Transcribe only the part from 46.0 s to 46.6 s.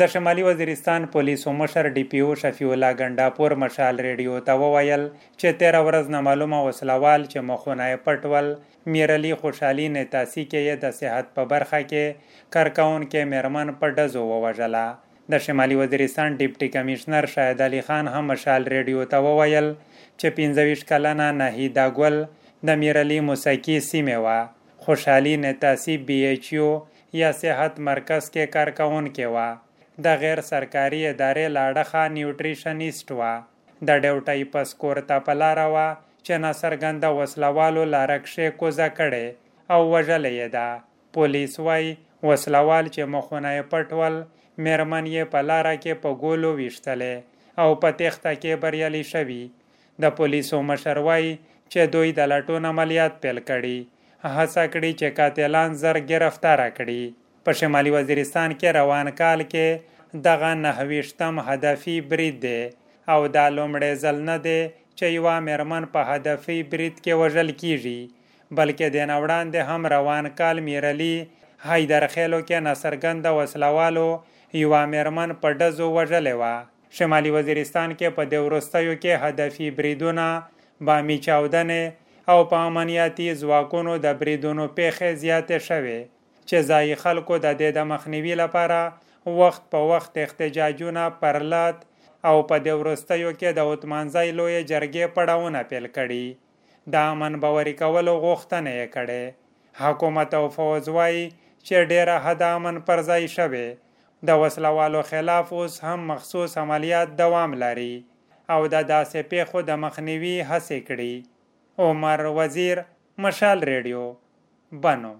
په ګولو